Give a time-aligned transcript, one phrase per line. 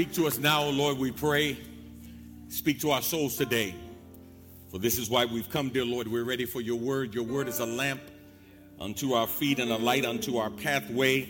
[0.00, 1.58] Speak to us now, O Lord, we pray.
[2.48, 3.74] Speak to our souls today.
[4.70, 6.08] For this is why we've come, dear Lord.
[6.08, 7.14] We're ready for your word.
[7.14, 8.00] Your word is a lamp
[8.80, 11.28] unto our feet and a light unto our pathway.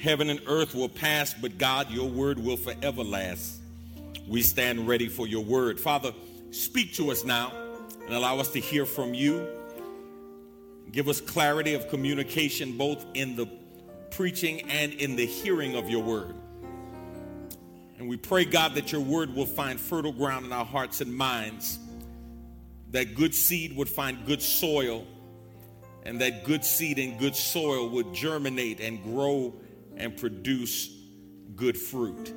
[0.00, 3.58] Heaven and earth will pass, but God, your word will forever last.
[4.26, 5.78] We stand ready for your word.
[5.78, 6.14] Father,
[6.52, 7.52] speak to us now
[8.06, 9.46] and allow us to hear from you.
[10.90, 13.46] Give us clarity of communication both in the
[14.10, 16.34] preaching and in the hearing of your word.
[17.98, 21.14] And we pray, God, that your word will find fertile ground in our hearts and
[21.14, 21.78] minds,
[22.90, 25.06] that good seed would find good soil,
[26.04, 29.54] and that good seed and good soil would germinate and grow
[29.96, 30.90] and produce
[31.54, 32.32] good fruit.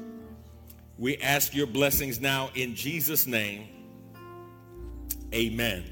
[0.97, 3.67] We ask your blessings now in Jesus' name.
[5.33, 5.83] Amen.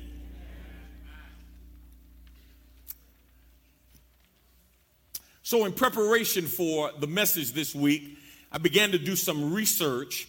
[5.44, 8.18] So, in preparation for the message this week,
[8.52, 10.28] I began to do some research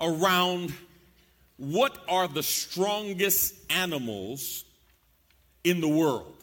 [0.00, 0.72] around
[1.56, 4.64] what are the strongest animals
[5.62, 6.34] in the world.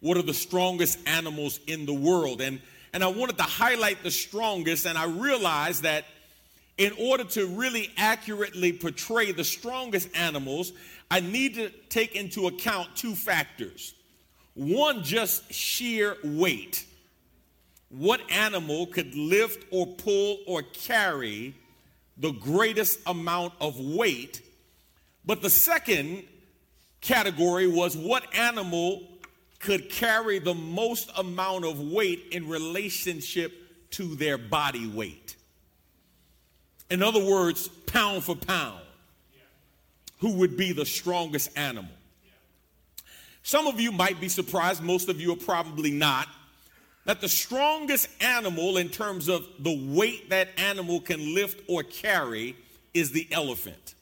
[0.00, 2.40] What are the strongest animals in the world?
[2.40, 2.60] And,
[2.92, 6.04] and I wanted to highlight the strongest, and I realized that
[6.76, 10.72] in order to really accurately portray the strongest animals,
[11.10, 13.94] I need to take into account two factors.
[14.54, 16.84] One, just sheer weight
[17.92, 21.54] what animal could lift or pull or carry
[22.16, 24.40] the greatest amount of weight.
[25.26, 26.24] But the second
[27.00, 29.02] category was what animal
[29.58, 33.52] could carry the most amount of weight in relationship
[33.90, 35.36] to their body weight.
[36.90, 38.80] In other words, pound for pound,
[40.18, 41.92] who would be the strongest animal?
[43.42, 46.28] Some of you might be surprised, most of you are probably not
[47.04, 52.56] that the strongest animal, in terms of the weight that animal can lift or carry,
[52.94, 53.94] is the elephant.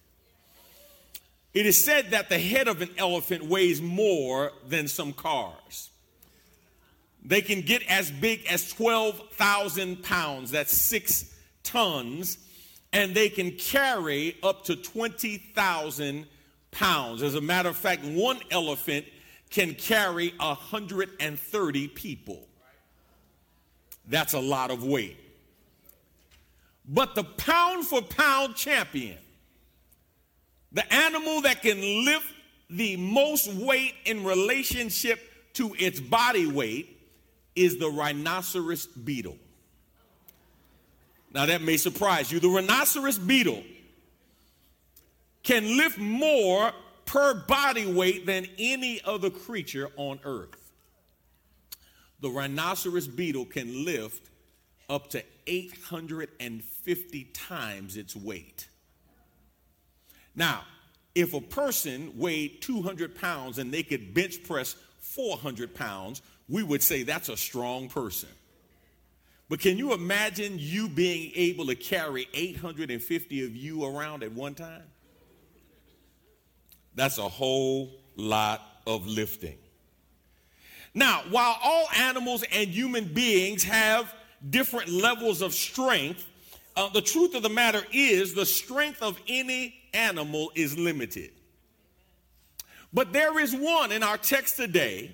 [1.55, 5.91] It is said that the head of an elephant weighs more than some cars.
[7.25, 12.39] They can get as big as 12,000 pounds, that's six tons,
[12.93, 16.27] and they can carry up to 20,000
[16.71, 17.23] pounds.
[17.23, 19.07] As a matter of fact, one elephant
[19.51, 22.47] can carry 130 people.
[24.11, 25.17] That's a lot of weight.
[26.87, 29.19] But the pound for pound champion,
[30.73, 32.27] the animal that can lift
[32.69, 35.21] the most weight in relationship
[35.55, 36.99] to its body weight,
[37.55, 39.37] is the rhinoceros beetle.
[41.33, 42.41] Now, that may surprise you.
[42.41, 43.63] The rhinoceros beetle
[45.45, 46.73] can lift more
[47.05, 50.60] per body weight than any other creature on earth
[52.21, 54.29] the rhinoceros beetle can lift
[54.89, 58.69] up to 850 times its weight.
[60.35, 60.63] Now,
[61.15, 66.83] if a person weighed 200 pounds and they could bench press 400 pounds, we would
[66.83, 68.29] say that's a strong person.
[69.49, 74.55] But can you imagine you being able to carry 850 of you around at one
[74.55, 74.85] time?
[76.95, 79.59] That's a whole lot of lifting.
[80.95, 84.13] Now, while all animals and human beings have
[84.49, 86.27] different levels of strength,
[86.77, 91.31] uh, the truth of the matter is the strength of any animal is limited.
[92.93, 95.13] But there is one in our text today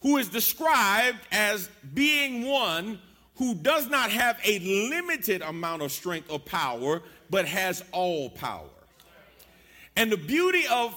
[0.00, 2.98] who is described as being one
[3.36, 8.68] who does not have a limited amount of strength or power, but has all power.
[9.96, 10.94] And the beauty of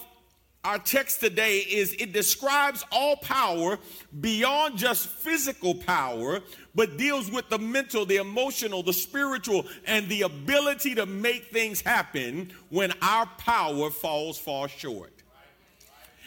[0.66, 3.78] our text today is it describes all power
[4.20, 6.42] beyond just physical power,
[6.74, 11.82] but deals with the mental, the emotional, the spiritual, and the ability to make things
[11.82, 15.14] happen when our power falls far short.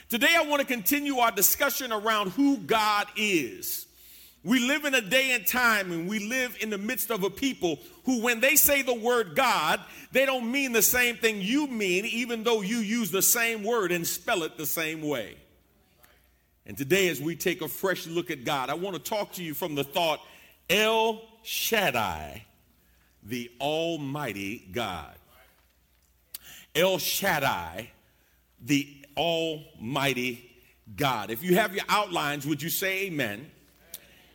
[0.09, 3.88] Today, I want to continue our discussion around who God is.
[4.45, 7.31] We live in a day and time and we live in the midst of a
[7.31, 9.81] people who, when they say the word God,
[10.13, 13.91] they don't mean the same thing you mean, even though you use the same word
[13.91, 15.37] and spell it the same way.
[16.65, 19.43] And today, as we take a fresh look at God, I want to talk to
[19.43, 20.21] you from the thought
[20.71, 22.45] El Shaddai,
[23.23, 25.15] the Almighty God.
[26.75, 27.91] El Shaddai,
[28.61, 28.87] the
[29.17, 30.49] Almighty
[30.95, 31.31] God.
[31.31, 33.51] If you have your outlines, would you say amen?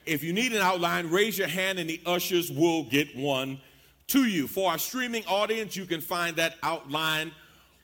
[0.05, 3.59] If you need an outline, raise your hand and the ushers will get one
[4.07, 4.47] to you.
[4.47, 7.31] For our streaming audience, you can find that outline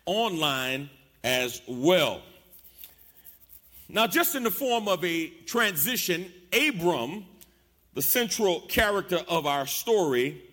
[0.06, 0.89] online
[1.24, 2.21] as well.
[3.88, 7.25] Now, just in the form of a transition, Abram,
[7.94, 10.44] the central character of our story,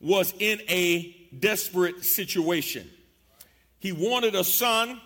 [0.00, 2.88] was in a desperate situation.
[3.78, 5.00] He wanted a son.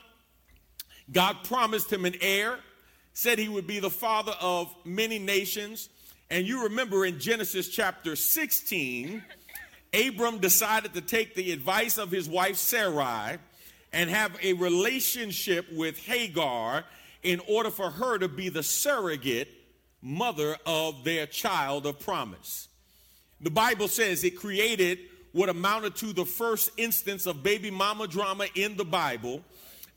[1.11, 2.59] God promised him an heir,
[3.12, 5.89] said he would be the father of many nations.
[6.31, 9.23] And you remember in Genesis chapter 16,
[9.93, 13.38] Abram decided to take the advice of his wife Sarai
[13.93, 16.85] and have a relationship with Hagar
[17.23, 19.49] in order for her to be the surrogate
[20.03, 22.69] mother of their child of promise.
[23.41, 24.99] The Bible says it created
[25.32, 29.43] what amounted to the first instance of baby mama drama in the Bible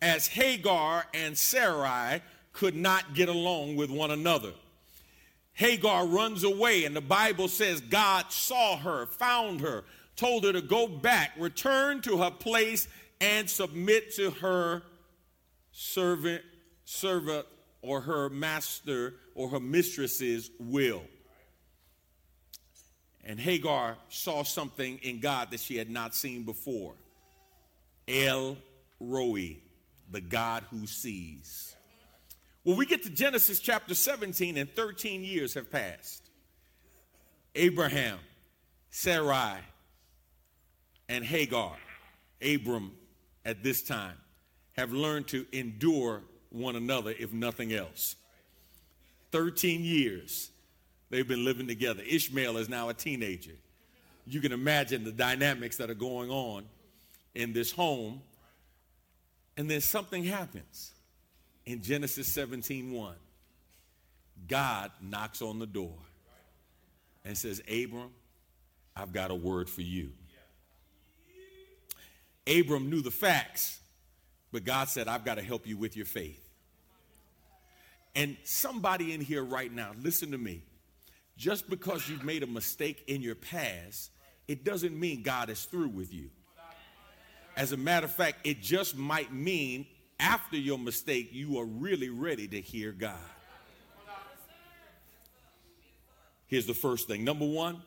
[0.01, 2.21] as Hagar and Sarai
[2.53, 4.51] could not get along with one another.
[5.57, 10.62] Hagar runs away, and the Bible says God saw her, found her, told her to
[10.62, 12.88] go back, return to her place,
[13.19, 14.83] and submit to her
[15.71, 16.44] servant,
[16.86, 17.48] servant,
[17.81, 21.01] or her master or her mistress's will.
[23.24, 26.94] And Hagar saw something in God that she had not seen before.
[28.07, 28.57] El
[29.00, 29.57] Roi,
[30.12, 31.75] the God who sees.
[32.67, 36.21] When we get to Genesis chapter 17 and 13 years have passed,
[37.55, 38.19] Abraham,
[38.89, 39.59] Sarai,
[41.07, 41.77] and Hagar,
[42.41, 42.91] Abram
[43.45, 44.17] at this time,
[44.73, 48.17] have learned to endure one another, if nothing else.
[49.31, 50.49] 13 years
[51.09, 52.03] they've been living together.
[52.05, 53.55] Ishmael is now a teenager.
[54.25, 56.65] You can imagine the dynamics that are going on
[57.33, 58.21] in this home.
[59.55, 60.91] And then something happens
[61.67, 63.13] in Genesis 17 1.
[64.47, 65.97] God knocks on the door
[67.25, 68.09] and says, Abram,
[68.95, 70.11] I've got a word for you.
[72.47, 73.81] Abram knew the facts,
[74.53, 76.41] but God said, I've got to help you with your faith.
[78.15, 80.63] And somebody in here right now, listen to me.
[81.35, 84.11] Just because you've made a mistake in your past,
[84.47, 86.29] it doesn't mean God is through with you.
[87.57, 89.85] As a matter of fact, it just might mean
[90.19, 93.15] after your mistake, you are really ready to hear God.
[96.47, 97.23] Here's the first thing.
[97.23, 97.81] Number one,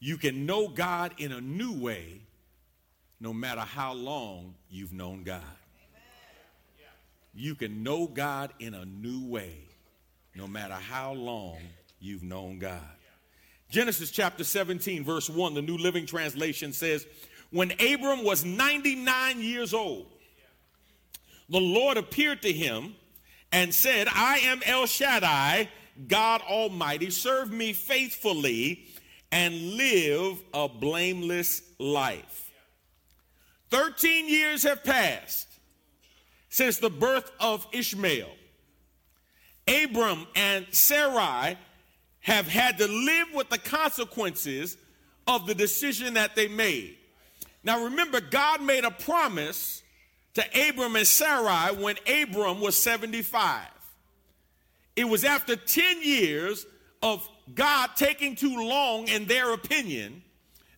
[0.00, 2.22] you can know God in a new way
[3.20, 5.42] no matter how long you've known God.
[7.34, 9.58] You can know God in a new way
[10.34, 11.58] no matter how long
[12.00, 12.80] you've known God.
[13.70, 17.06] Genesis chapter 17, verse 1, the New Living Translation says,
[17.50, 20.06] When Abram was 99 years old,
[21.48, 22.94] the Lord appeared to him
[23.52, 25.68] and said, I am El Shaddai,
[26.08, 27.10] God Almighty.
[27.10, 28.84] Serve me faithfully
[29.30, 32.52] and live a blameless life.
[33.70, 35.48] 13 years have passed
[36.48, 38.30] since the birth of Ishmael.
[39.66, 41.56] Abram and Sarai
[42.20, 44.76] have had to live with the consequences
[45.26, 46.96] of the decision that they made.
[47.62, 49.82] Now remember, God made a promise
[50.34, 53.66] to Abram and Sarai when Abram was 75.
[54.96, 56.66] It was after 10 years
[57.02, 60.22] of God taking too long, in their opinion,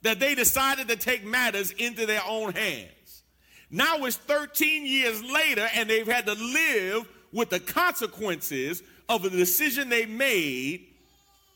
[0.02, 3.22] that they decided to take matters into their own hands.
[3.70, 9.30] Now it's 13 years later, and they've had to live with the consequences of the
[9.30, 10.86] decision they made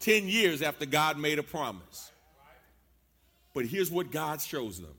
[0.00, 2.10] 10 years after God made a promise.
[3.54, 4.94] But here's what God shows them.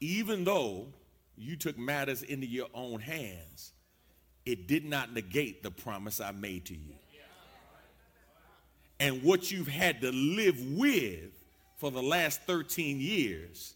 [0.00, 0.86] Even though
[1.36, 3.72] you took matters into your own hands,
[4.44, 6.94] it did not negate the promise I made to you.
[9.00, 11.32] And what you've had to live with
[11.78, 13.74] for the last 13 years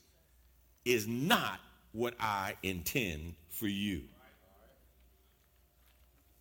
[0.85, 1.59] is not
[1.93, 4.03] what I intend for you.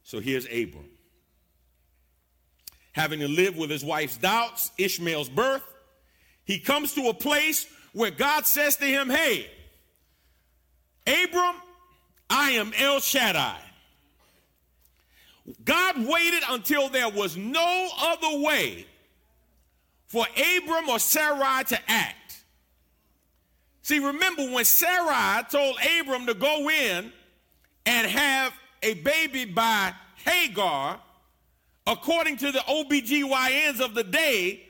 [0.03, 0.85] So here's Abram
[2.95, 5.63] having to live with his wife's doubts, Ishmael's birth,
[6.45, 9.49] he comes to a place where God says to him, Hey,
[11.07, 11.55] Abram,
[12.29, 13.59] I am El Shaddai.
[15.63, 18.87] God waited until there was no other way
[20.07, 20.25] for
[20.57, 22.43] Abram or Sarai to act.
[23.83, 27.11] See, remember when Sarai told Abram to go in
[27.85, 29.93] and have a baby by
[30.23, 30.99] Hagar,
[31.85, 34.63] according to the OBGYNs of the day,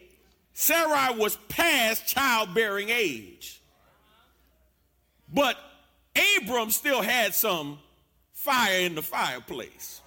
[0.53, 3.61] Sarai was past childbearing age.
[5.33, 5.57] But
[6.15, 7.79] Abram still had some
[8.33, 10.01] fire in the fireplace.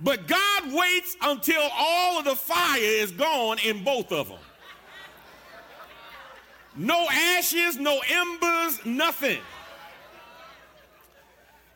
[0.00, 4.38] But God waits until all of the fire is gone in both of them.
[6.74, 9.40] No ashes, no embers, nothing.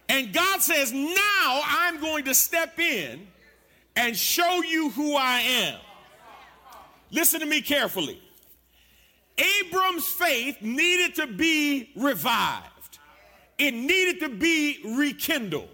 [0.08, 3.26] And God says, Now I'm going to step in
[3.94, 5.78] and show you who I am.
[7.10, 8.20] Listen to me carefully.
[9.38, 12.98] Abram's faith needed to be revived,
[13.58, 15.68] it needed to be rekindled.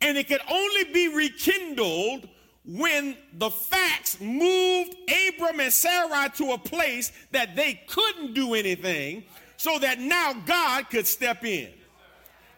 [0.00, 2.28] And it could only be rekindled
[2.64, 4.96] when the facts moved
[5.28, 9.24] Abram and Sarai to a place that they couldn't do anything,
[9.56, 11.70] so that now God could step in.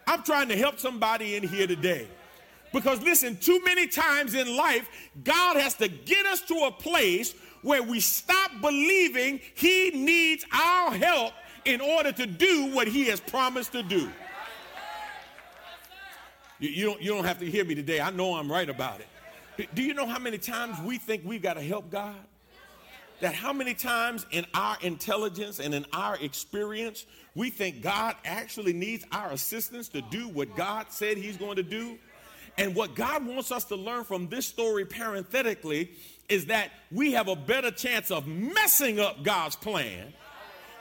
[0.07, 2.07] I'm trying to help somebody in here today.
[2.73, 4.87] Because listen, too many times in life,
[5.23, 7.33] God has to get us to a place
[7.65, 11.33] where we stop believing He needs our help
[11.65, 14.07] in order to do what He has promised to do.
[16.59, 17.99] You, you, don't, you don't have to hear me today.
[17.99, 19.01] I know I'm right about
[19.57, 19.67] it.
[19.73, 22.15] Do you know how many times we think we've got to help God?
[23.21, 28.73] That how many times in our intelligence and in our experience, we think God actually
[28.73, 31.97] needs our assistance to do what God said He's going to do?
[32.57, 35.91] And what God wants us to learn from this story parenthetically
[36.29, 40.13] is that we have a better chance of messing up God's plan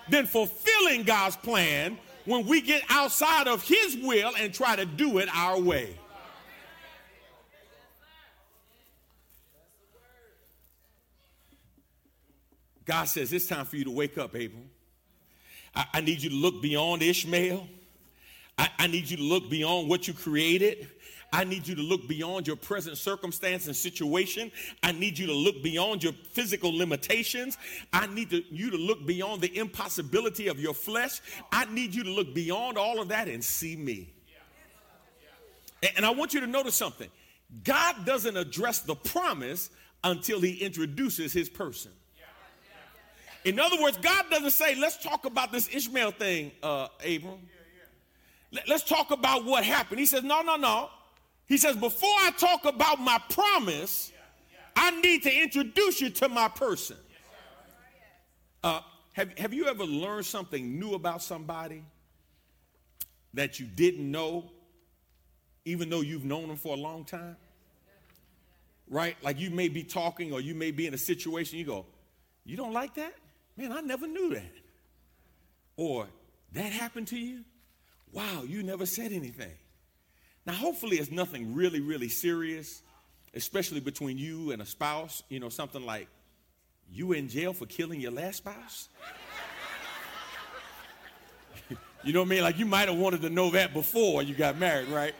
[0.08, 5.18] than fulfilling God's plan when we get outside of His will and try to do
[5.18, 5.98] it our way.
[12.84, 14.70] God says, It's time for you to wake up, Abram.
[15.74, 17.66] I, I need you to look beyond Ishmael.
[18.56, 20.88] I, I need you to look beyond what you created.
[21.34, 24.52] I need you to look beyond your present circumstance and situation.
[24.84, 27.58] I need you to look beyond your physical limitations.
[27.92, 31.20] I need to, you to look beyond the impossibility of your flesh.
[31.50, 34.14] I need you to look beyond all of that and see me.
[35.96, 37.10] And I want you to notice something
[37.64, 39.70] God doesn't address the promise
[40.04, 41.90] until he introduces his person.
[43.44, 47.40] In other words, God doesn't say, let's talk about this Ishmael thing, uh, Abram.
[48.68, 49.98] Let's talk about what happened.
[49.98, 50.90] He says, no, no, no.
[51.46, 54.12] He says, Before I talk about my promise,
[54.76, 56.96] I need to introduce you to my person.
[58.62, 58.80] Uh,
[59.12, 61.84] have, have you ever learned something new about somebody
[63.34, 64.50] that you didn't know,
[65.64, 67.36] even though you've known them for a long time?
[68.88, 69.16] Right?
[69.22, 71.86] Like you may be talking or you may be in a situation, you go,
[72.44, 73.14] You don't like that?
[73.56, 74.52] Man, I never knew that.
[75.76, 76.08] Or
[76.52, 77.44] that happened to you?
[78.12, 79.52] Wow, you never said anything.
[80.46, 82.82] Now, hopefully, it's nothing really, really serious,
[83.34, 85.22] especially between you and a spouse.
[85.28, 86.08] You know, something like
[86.90, 88.88] you in jail for killing your last spouse.
[92.04, 92.42] you know what I mean?
[92.42, 95.14] Like you might have wanted to know that before you got married, right?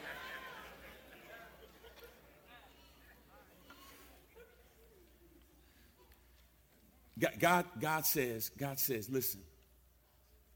[7.39, 9.41] God, God says, God says, listen,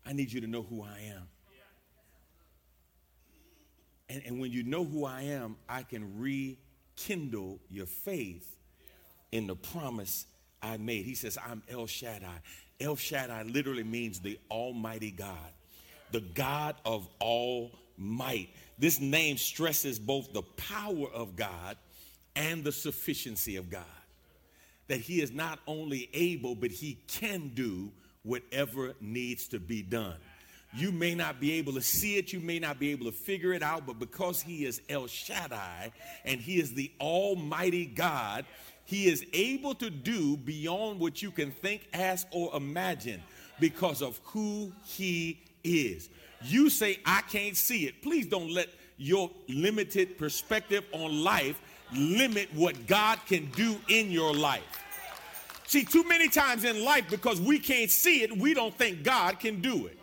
[0.05, 1.27] I need you to know who I am.
[4.09, 8.57] And, and when you know who I am, I can rekindle your faith
[9.31, 10.25] in the promise
[10.61, 11.05] I made.
[11.05, 12.41] He says, I'm El Shaddai.
[12.79, 15.53] El Shaddai literally means the Almighty God,
[16.11, 18.49] the God of all might.
[18.77, 21.77] This name stresses both the power of God
[22.35, 23.83] and the sufficiency of God.
[24.87, 27.91] That He is not only able, but He can do
[28.23, 30.15] whatever needs to be done.
[30.73, 33.53] You may not be able to see it, you may not be able to figure
[33.53, 35.91] it out, but because He is El Shaddai
[36.25, 38.45] and He is the Almighty God,
[38.85, 43.21] He is able to do beyond what you can think, ask, or imagine
[43.59, 46.09] because of who He is.
[46.43, 48.01] You say, I can't see it.
[48.01, 51.59] Please don't let your limited perspective on life
[51.95, 54.61] limit what God can do in your life.
[55.65, 59.39] See, too many times in life, because we can't see it, we don't think God
[59.39, 59.99] can do it.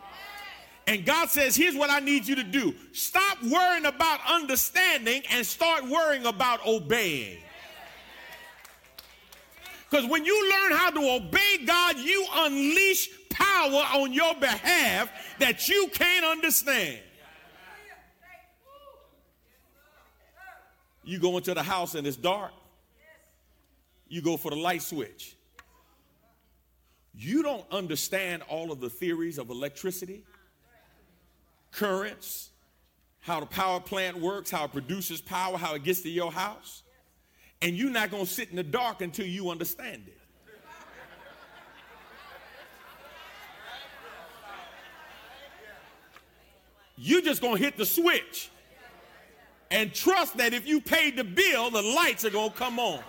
[0.87, 5.45] And God says, here's what I need you to do stop worrying about understanding and
[5.45, 7.39] start worrying about obeying.
[9.89, 15.67] Because when you learn how to obey God, you unleash power on your behalf that
[15.67, 16.99] you can't understand.
[21.03, 22.51] You go into the house and it's dark,
[24.09, 25.35] you go for the light switch.
[27.13, 30.23] You don't understand all of the theories of electricity
[31.71, 32.49] currents,
[33.19, 36.83] how the power plant works, how it produces power, how it gets to your house.
[37.61, 40.17] And you're not going to sit in the dark until you understand it.
[46.97, 48.49] You're just going to hit the switch
[49.69, 53.03] and trust that if you paid the bill, the lights are going to come on.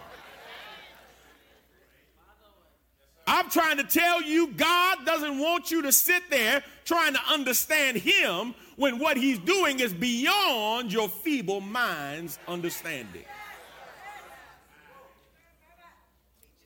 [3.28, 7.99] I'm trying to tell you, God doesn't want you to sit there trying to understand
[7.99, 13.25] Him when what He's doing is beyond your feeble mind's understanding.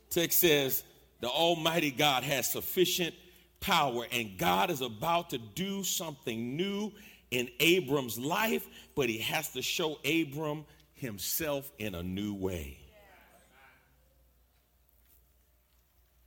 [0.08, 0.84] Text says,
[1.20, 3.14] the Almighty God has sufficient
[3.62, 4.06] power.
[4.12, 6.92] And God is about to do something new
[7.30, 12.81] in Abram's life, but he has to show Abram himself in a new way.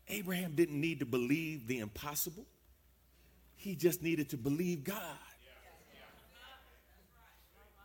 [0.08, 2.46] Abraham didn't need to believe the impossible,
[3.56, 5.18] he just needed to believe God.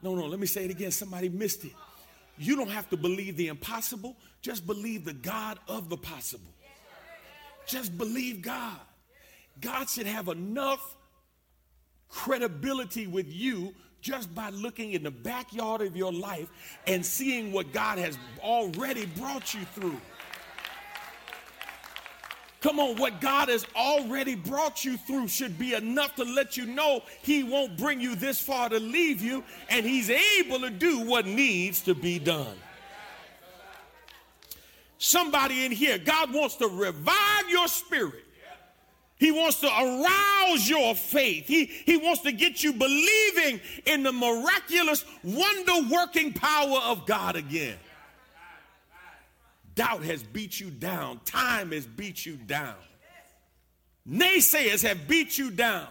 [0.02, 0.90] No, no, let me say it again.
[0.90, 1.72] Somebody missed it.
[2.38, 6.52] You don't have to believe the impossible, just believe the God of the possible.
[7.66, 8.80] Just believe God.
[9.60, 10.96] God should have enough
[12.08, 16.48] credibility with you just by looking in the backyard of your life
[16.86, 20.00] and seeing what God has already brought you through.
[22.60, 26.66] Come on, what God has already brought you through should be enough to let you
[26.66, 31.00] know He won't bring you this far to leave you, and He's able to do
[31.00, 32.56] what needs to be done.
[34.98, 38.24] Somebody in here, God wants to revive your spirit.
[39.16, 41.46] He wants to arouse your faith.
[41.46, 47.36] He, he wants to get you believing in the miraculous, wonder working power of God
[47.36, 47.76] again.
[49.74, 52.76] Doubt has beat you down, time has beat you down,
[54.08, 55.86] naysayers have beat you down.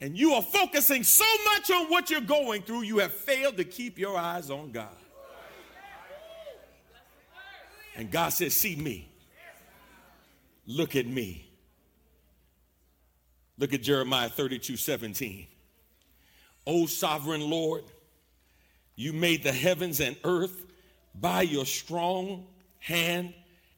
[0.00, 3.64] And you are focusing so much on what you're going through, you have failed to
[3.64, 4.88] keep your eyes on God.
[7.94, 9.08] And God says, See me.
[10.66, 11.48] Look at me.
[13.58, 15.46] Look at Jeremiah 32 17.
[16.66, 17.84] O sovereign Lord,
[18.96, 20.66] you made the heavens and earth
[21.14, 22.46] by your strong
[22.82, 23.32] hand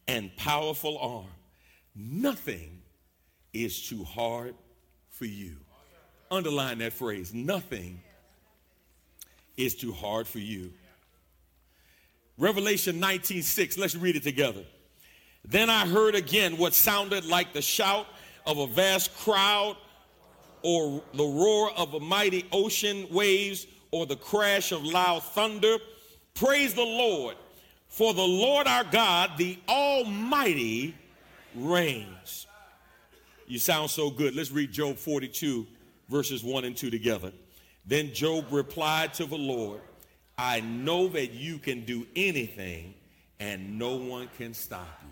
[0.08, 1.26] and powerful arm.
[1.94, 2.80] Nothing
[3.52, 4.54] is too hard
[5.10, 5.56] for you.
[6.30, 8.00] Underline that phrase nothing
[9.56, 10.72] is too hard for you.
[12.38, 14.64] Revelation 19 6, let's read it together.
[15.44, 18.06] Then I heard again what sounded like the shout
[18.46, 19.76] of a vast crowd,
[20.62, 25.76] or the roar of a mighty ocean waves, or the crash of loud thunder.
[26.34, 27.36] Praise the Lord,
[27.94, 30.96] for the Lord our God, the Almighty,
[31.54, 32.48] reigns.
[33.46, 34.34] You sound so good.
[34.34, 35.64] Let's read Job 42,
[36.08, 37.30] verses 1 and 2 together.
[37.86, 39.80] Then Job replied to the Lord,
[40.36, 42.94] I know that you can do anything
[43.38, 45.10] and no one can stop you.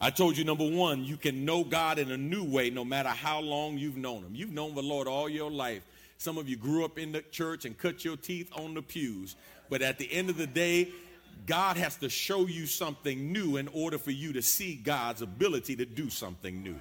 [0.00, 3.10] I told you, number one, you can know God in a new way no matter
[3.10, 4.34] how long you've known Him.
[4.34, 5.82] You've known the Lord all your life.
[6.18, 9.36] Some of you grew up in the church and cut your teeth on the pews.
[9.68, 10.90] But at the end of the day,
[11.46, 15.76] God has to show you something new in order for you to see God's ability
[15.76, 16.80] to do something new.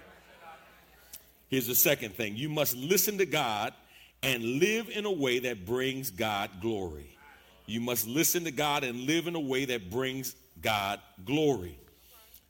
[1.49, 3.73] Here's the second thing you must listen to God
[4.21, 7.17] and live in a way that brings God glory.
[7.65, 11.77] You must listen to God and live in a way that brings God glory.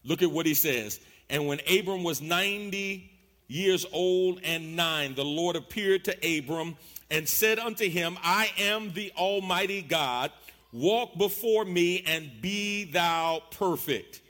[0.03, 0.99] Look at what he says.
[1.29, 3.11] And when Abram was 90
[3.53, 6.75] years old and nine, the Lord appeared to Abram
[7.11, 10.31] and said unto him, I am the Almighty God.
[10.71, 14.21] Walk before me and be thou perfect.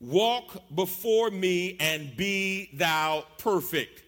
[0.00, 4.04] Walk before me and be thou perfect.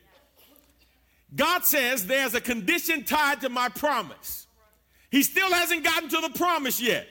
[1.35, 4.47] God says there's a condition tied to my promise.
[5.11, 7.09] He still hasn't gotten to the promise yet.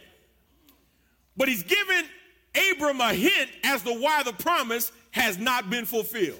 [1.35, 2.05] But he's given
[2.71, 6.39] Abram a hint as to why the promise has not been fulfilled.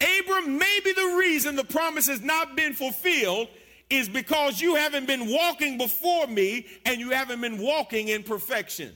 [0.00, 3.48] Abram, maybe the reason the promise has not been fulfilled
[3.88, 8.94] is because you haven't been walking before me and you haven't been walking in perfection.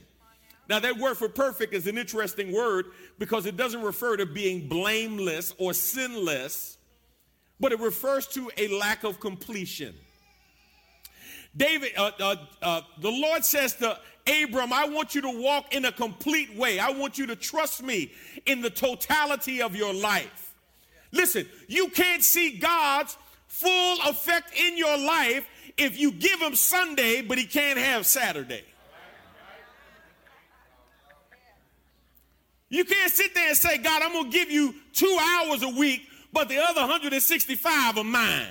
[0.67, 2.87] Now, that word for perfect is an interesting word
[3.19, 6.75] because it doesn't refer to being blameless or sinless
[7.59, 9.95] but it refers to a lack of completion.
[11.55, 15.85] David, uh, uh, uh, the Lord says to Abram, I want you to walk in
[15.85, 16.79] a complete way.
[16.79, 18.11] I want you to trust me
[18.45, 20.44] in the totality of your life.
[21.15, 25.47] Listen, you can't see God's full effect in your life
[25.77, 28.63] if you give him Sunday, but he can't have Saturday.
[32.67, 35.69] You can't sit there and say, God, I'm going to give you two hours a
[35.69, 36.01] week,
[36.33, 38.47] but the other 165 are mine.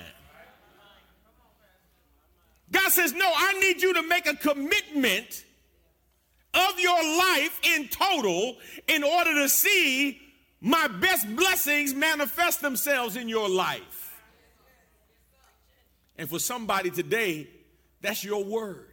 [2.71, 5.45] God says, No, I need you to make a commitment
[6.55, 10.19] of your life in total in order to see
[10.65, 14.17] my best blessings manifest themselves in your life.
[16.17, 17.47] And for somebody today,
[18.01, 18.87] that's your word.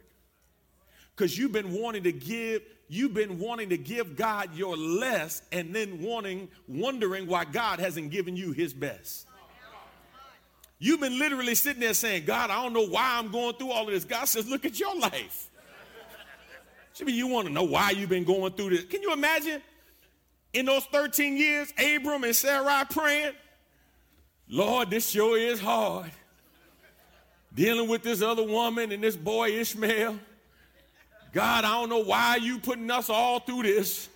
[1.15, 5.73] Because you've been wanting to give you've been wanting to give God your less and
[5.73, 9.25] then wanting, wondering why God hasn't given you his best.
[10.77, 13.87] You've been literally sitting there saying, God, I don't know why I'm going through all
[13.87, 14.03] of this.
[14.03, 15.49] God says, look at your life.
[17.03, 18.85] Be you want to know why you've been going through this.
[18.85, 19.63] Can you imagine?
[20.53, 23.33] In those 13 years, Abram and Sarai praying,
[24.47, 26.11] Lord, this sure is hard.
[27.53, 30.17] Dealing with this other woman and this boy Ishmael.
[31.31, 34.09] God, I don't know why you putting us all through this.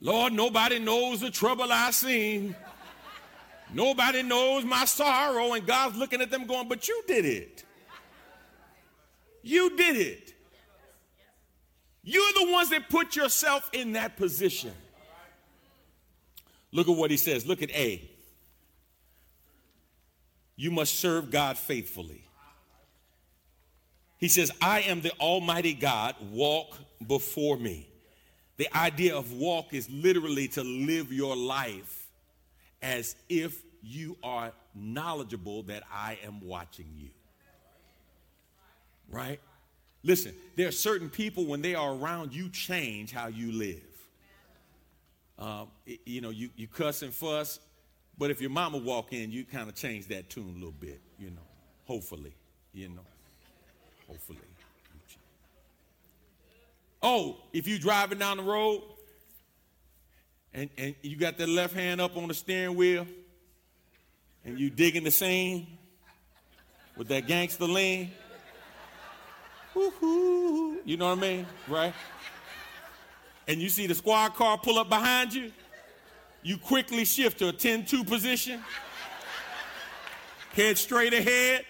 [0.00, 2.56] Lord, nobody knows the trouble I've seen.
[3.72, 5.52] Nobody knows my sorrow.
[5.52, 7.64] And God's looking at them going, But you did it.
[9.42, 10.34] You did it.
[12.02, 14.72] You're the ones that put yourself in that position.
[16.72, 17.46] Look at what he says.
[17.46, 18.08] Look at A.
[20.56, 22.24] You must serve God faithfully.
[24.18, 27.88] He says, I am the Almighty God, walk before me.
[28.56, 32.06] The idea of walk is literally to live your life
[32.80, 37.08] as if you are knowledgeable that I am watching you.
[39.10, 39.40] Right?
[40.04, 43.91] Listen, there are certain people when they are around, you change how you live.
[45.42, 45.64] Uh,
[46.06, 47.58] you know, you, you cuss and fuss,
[48.16, 51.00] but if your mama walk in, you kind of change that tune a little bit,
[51.18, 51.42] you know,
[51.84, 52.32] hopefully,
[52.72, 53.02] you know,
[54.06, 54.38] hopefully.
[57.02, 58.82] Oh, if you driving down the road
[60.54, 63.04] and, and you got the left hand up on the steering wheel
[64.44, 65.66] and you digging the scene
[66.96, 68.12] with that gangster lean,
[69.74, 71.94] you know what I mean, right?
[73.48, 75.52] And you see the squad car pull up behind you,
[76.42, 78.60] you quickly shift to a 10-2 position,
[80.52, 81.64] head straight ahead,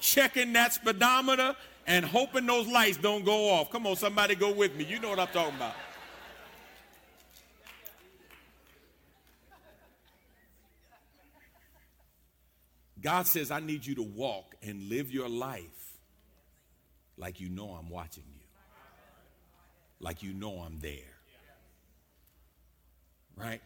[0.00, 1.54] checking that speedometer,
[1.86, 3.70] and hoping those lights don't go off.
[3.70, 4.84] Come on, somebody go with me.
[4.84, 5.74] You know what I'm talking about.
[13.00, 15.98] God says, I need you to walk and live your life
[17.16, 18.41] like you know I'm watching you,
[20.02, 21.16] like you know I'm there.
[23.34, 23.62] Right?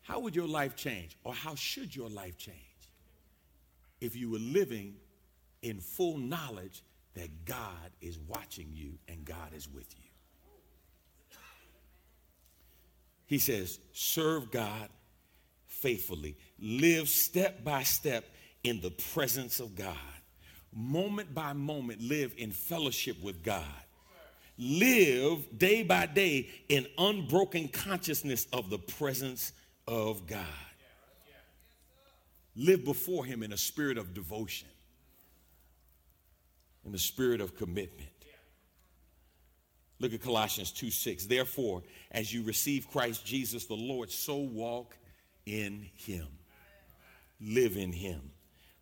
[0.00, 2.56] How would your life change, or how should your life change
[4.00, 4.94] if you were living
[5.62, 6.82] in full knowledge
[7.14, 10.10] that God is watching you and God is with you.
[13.26, 14.88] He says, serve God
[15.66, 18.24] faithfully, live step by step
[18.62, 19.96] in the presence of God,
[20.72, 23.64] moment by moment, live in fellowship with God.
[24.56, 29.52] Live day by day in unbroken consciousness of the presence
[29.88, 30.46] of God.
[32.56, 34.68] Live before Him in a spirit of devotion
[36.84, 38.10] in the spirit of commitment.
[40.00, 41.26] Look at Colossians 2 6.
[41.26, 44.96] Therefore, as you receive Christ Jesus the Lord, so walk
[45.46, 46.26] in him.
[47.40, 48.20] Live in him.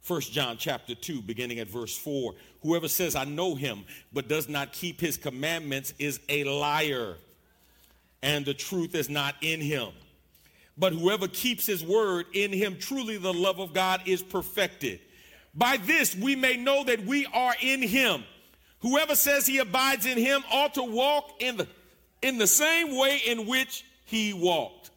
[0.06, 2.34] 1 John chapter 2, beginning at verse 4.
[2.62, 7.16] Whoever says, I know him, but does not keep his commandments is a liar,
[8.22, 9.88] and the truth is not in him.
[10.76, 15.00] But whoever keeps his word, in him truly the love of God is perfected.
[15.54, 18.24] By this we may know that we are in him.
[18.80, 21.68] Whoever says he abides in him ought to walk in the,
[22.22, 24.90] in the same way in which he walked.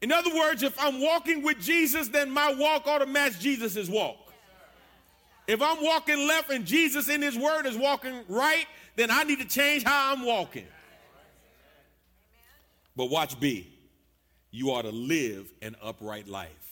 [0.00, 3.88] In other words, if I'm walking with Jesus, then my walk ought to match Jesus'
[3.88, 4.16] walk.
[5.46, 9.40] If I'm walking left and Jesus in his word is walking right, then I need
[9.40, 10.66] to change how I'm walking.
[12.94, 13.72] But watch B.
[14.50, 16.68] You ought to live an upright life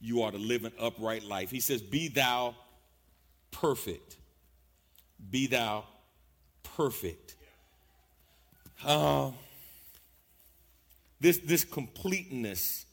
[0.00, 1.50] you are to live an upright life.
[1.50, 2.54] He says, Be thou
[3.50, 4.16] perfect.
[5.30, 5.84] Be thou
[6.62, 7.34] perfect.
[8.84, 9.30] Uh,
[11.20, 12.86] this, this completeness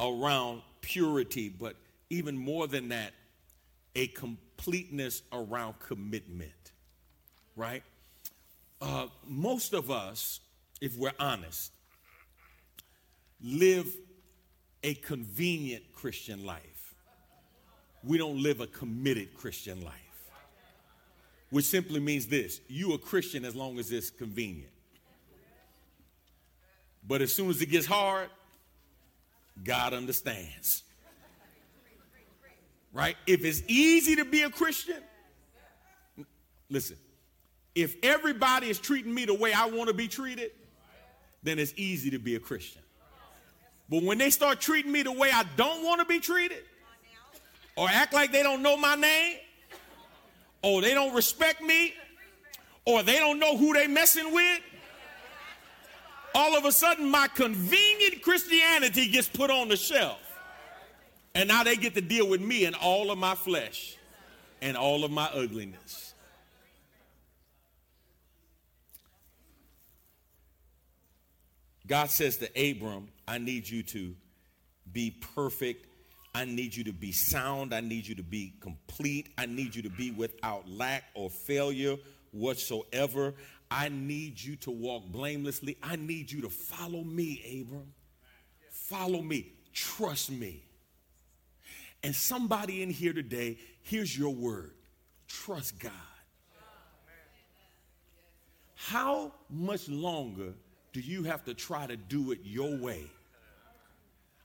[0.00, 1.76] around purity, but
[2.10, 3.12] even more than that,
[3.94, 6.72] a completeness around commitment,
[7.56, 7.82] right?
[8.80, 10.40] Uh, most of us,
[10.80, 11.72] if we're honest,
[13.42, 13.92] live
[14.82, 16.94] a convenient Christian life.
[18.04, 19.92] We don't live a committed Christian life.
[21.50, 24.72] Which simply means this you a Christian as long as it's convenient.
[27.06, 28.28] But as soon as it gets hard,
[29.62, 30.82] God understands.
[32.92, 33.16] Right?
[33.26, 35.02] If it's easy to be a Christian,
[36.70, 36.96] listen,
[37.74, 40.50] if everybody is treating me the way I want to be treated,
[41.42, 42.82] then it's easy to be a Christian.
[43.88, 46.64] But when they start treating me the way I don't want to be treated,
[47.76, 49.36] or act like they don't know my name,
[50.62, 51.92] or they don't respect me,
[52.84, 54.60] or they don't know who they messing with,
[56.36, 60.18] all of a sudden my convenient Christianity gets put on the shelf.
[61.34, 63.96] And now they get to deal with me and all of my flesh
[64.60, 66.14] and all of my ugliness.
[71.86, 74.14] God says to Abram, I need you to
[74.92, 75.86] be perfect.
[76.34, 77.72] I need you to be sound.
[77.72, 79.30] I need you to be complete.
[79.38, 81.96] I need you to be without lack or failure
[82.32, 83.34] whatsoever.
[83.70, 85.76] I need you to walk blamelessly.
[85.82, 87.92] I need you to follow me, Abram.
[88.70, 89.52] Follow me.
[89.72, 90.62] Trust me.
[92.02, 94.72] And somebody in here today, here's your word
[95.26, 95.92] trust God.
[98.74, 100.54] How much longer
[100.92, 103.10] do you have to try to do it your way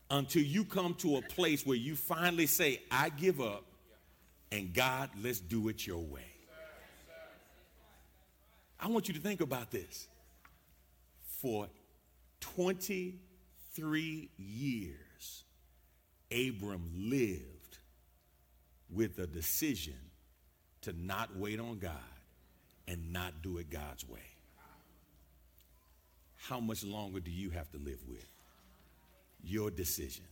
[0.09, 3.63] until you come to a place where you finally say, I give up,
[4.51, 6.30] and God, let's do it your way?
[8.81, 10.07] I want you to think about this.
[11.41, 11.67] For
[12.39, 15.43] 23 years,
[16.31, 17.77] Abram lived
[18.89, 19.93] with a decision
[20.81, 21.91] to not wait on God
[22.87, 24.19] and not do it God's way.
[26.37, 28.25] How much longer do you have to live with?
[29.43, 30.25] Your decision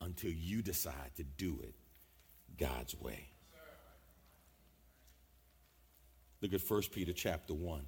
[0.00, 1.74] until you decide to do it
[2.58, 3.28] God's way.
[6.44, 7.80] Look at 1 Peter chapter 1,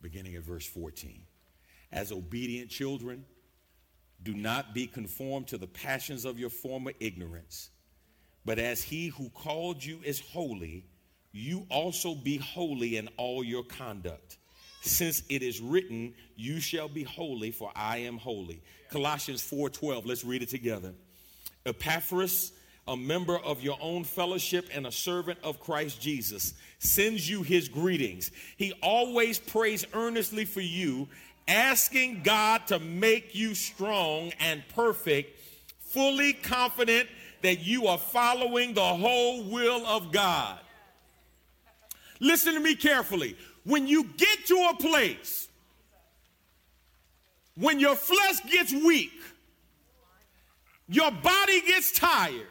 [0.00, 1.20] beginning at verse 14.
[1.92, 3.26] As obedient children,
[4.22, 7.68] do not be conformed to the passions of your former ignorance,
[8.46, 10.86] but as he who called you is holy,
[11.32, 14.38] you also be holy in all your conduct.
[14.80, 18.62] Since it is written, You shall be holy, for I am holy.
[18.88, 20.06] Colossians 4:12.
[20.06, 20.94] Let's read it together.
[21.66, 22.52] Epaphras,
[22.88, 27.68] a member of your own fellowship and a servant of Christ Jesus, sends you his
[27.68, 28.30] greetings.
[28.56, 31.08] He always prays earnestly for you
[31.48, 35.40] asking God to make you strong and perfect,
[35.78, 37.08] fully confident
[37.42, 40.58] that you are following the whole will of God.
[42.20, 43.36] Listen to me carefully.
[43.64, 45.48] When you get to a place,
[47.56, 49.12] when your flesh gets weak,
[50.88, 52.46] your body gets tired,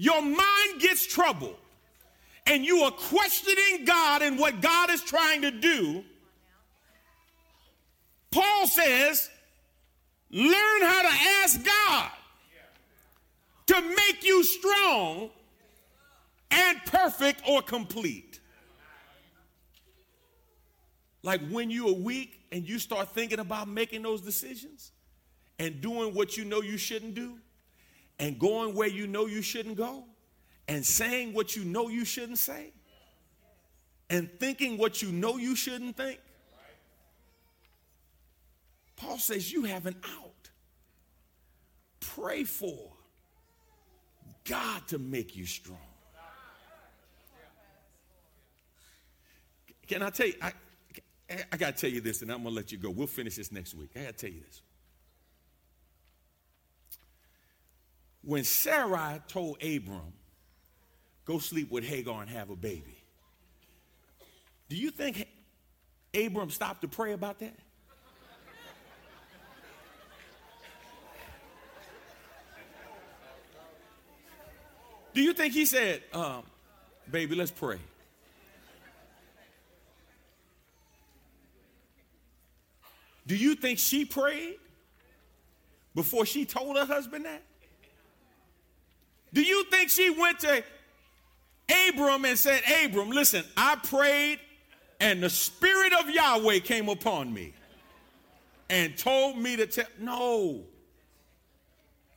[0.00, 1.58] your mind gets troubled,
[2.46, 6.02] and you are questioning God and what God is trying to do,
[8.30, 9.28] Paul says,
[10.30, 11.08] learn how to
[11.42, 12.10] ask God
[13.66, 15.28] to make you strong
[16.50, 18.40] and perfect or complete.
[21.22, 24.92] Like when you are weak and you start thinking about making those decisions
[25.58, 27.36] and doing what you know you shouldn't do
[28.20, 30.04] and going where you know you shouldn't go
[30.68, 32.72] and saying what you know you shouldn't say
[34.08, 36.20] and thinking what you know you shouldn't think
[39.00, 40.50] Paul says you have an out.
[42.00, 42.92] Pray for
[44.44, 45.78] God to make you strong.
[49.86, 50.34] Can I tell you?
[50.42, 50.52] I,
[51.50, 52.90] I got to tell you this, and I'm going to let you go.
[52.90, 53.90] We'll finish this next week.
[53.96, 54.62] I got to tell you this.
[58.22, 60.12] When Sarai told Abram,
[61.24, 63.02] go sleep with Hagar and have a baby,
[64.68, 65.26] do you think
[66.14, 67.56] Abram stopped to pray about that?
[75.12, 76.44] Do you think he said, um,
[77.10, 77.78] baby, let's pray?
[83.26, 84.56] Do you think she prayed
[85.94, 87.42] before she told her husband that?
[89.32, 90.62] Do you think she went to
[91.88, 94.40] Abram and said, Abram, listen, I prayed
[94.98, 97.54] and the Spirit of Yahweh came upon me
[98.68, 99.86] and told me to tell?
[99.98, 100.62] No.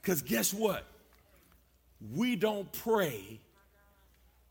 [0.02, 0.86] Because guess what?
[2.12, 3.40] we don't pray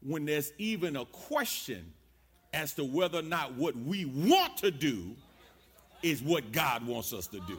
[0.00, 1.92] when there's even a question
[2.54, 5.14] as to whether or not what we want to do
[6.02, 7.58] is what God wants us to do.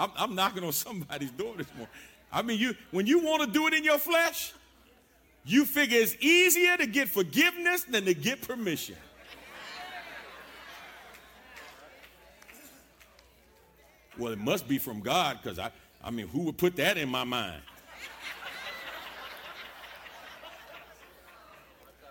[0.00, 1.94] I'm, I'm knocking on somebody's door this morning.
[2.32, 4.52] I mean, you when you want to do it in your flesh,
[5.44, 8.96] you figure it's easier to get forgiveness than to get permission.
[14.18, 15.70] Well, it must be from God because I,
[16.04, 17.62] I mean, who would put that in my mind?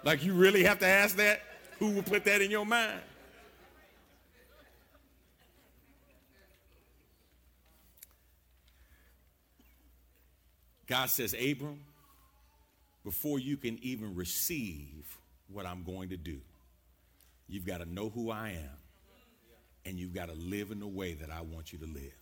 [0.04, 1.42] Like, you really have to ask that?
[1.78, 3.00] Who would put that in your mind?
[10.90, 11.80] God says, Abram,
[13.04, 15.06] before you can even receive
[15.48, 16.40] what I'm going to do,
[17.48, 18.78] you've got to know who I am
[19.86, 22.14] and you've got to live in the way that I want you to live.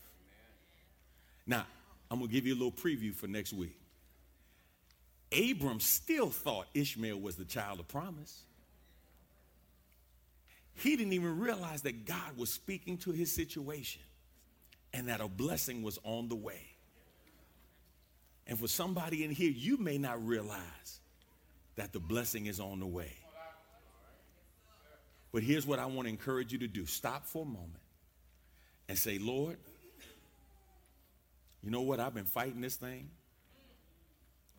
[1.48, 1.66] Now,
[2.12, 3.78] I'm going to give you a little preview for next week.
[5.32, 8.44] Abram still thought Ishmael was the child of promise.
[10.76, 14.02] he didn't even realize that God was speaking to his situation
[14.94, 16.77] and that a blessing was on the way.
[18.48, 21.02] And for somebody in here, you may not realize
[21.76, 23.12] that the blessing is on the way.
[25.34, 27.82] But here's what I want to encourage you to do stop for a moment
[28.88, 29.58] and say, Lord,
[31.62, 32.00] you know what?
[32.00, 33.10] I've been fighting this thing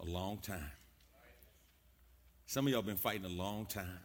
[0.00, 0.70] a long time.
[2.46, 4.00] Some of y'all been fighting a long time.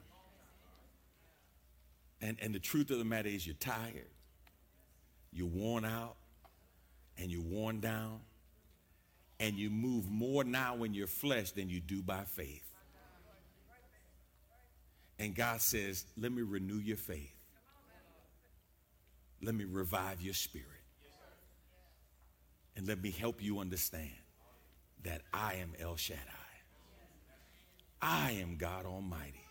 [2.21, 4.07] And, and the truth of the matter is, you're tired,
[5.33, 6.15] you're worn out,
[7.17, 8.21] and you're worn down,
[9.39, 12.63] and you move more now in your flesh than you do by faith.
[15.19, 17.33] And God says, Let me renew your faith,
[19.41, 20.67] let me revive your spirit,
[22.75, 24.11] and let me help you understand
[25.03, 26.19] that I am El Shaddai.
[28.01, 29.45] I am God Almighty.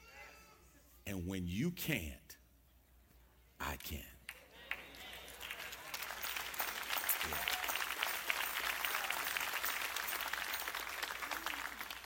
[1.07, 2.37] And when you can't,
[3.59, 3.99] I can.
[7.29, 7.62] Yeah.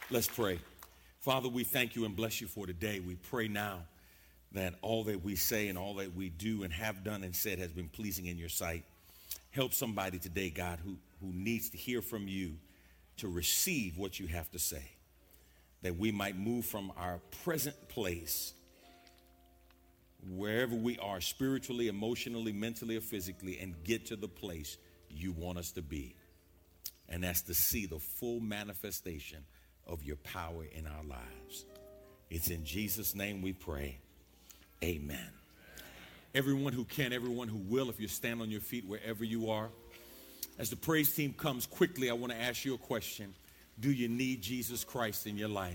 [0.08, 0.60] Let's pray.
[1.18, 3.00] Father, we thank you and bless you for today.
[3.00, 3.80] We pray now
[4.52, 7.58] that all that we say and all that we do and have done and said
[7.58, 8.84] has been pleasing in your sight.
[9.50, 12.52] Help somebody today, God, who, who needs to hear from you
[13.16, 14.92] to receive what you have to say.
[15.82, 18.54] That we might move from our present place
[20.36, 24.78] wherever we are spiritually, emotionally, mentally, or physically, and get to the place
[25.10, 26.14] you want us to be.
[27.08, 29.44] And that's to see the full manifestation
[29.86, 31.64] of your power in our lives.
[32.30, 33.98] It's in Jesus' name we pray.
[34.82, 35.30] Amen.
[36.34, 39.70] Everyone who can, everyone who will, if you stand on your feet wherever you are.
[40.58, 43.34] As the praise team comes quickly, I want to ask you a question.
[43.78, 45.74] Do you need Jesus Christ in your life?